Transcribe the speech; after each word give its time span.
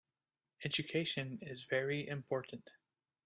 Education 0.65 1.37
is 1.43 1.65
very 1.65 2.07
important. 2.07 2.67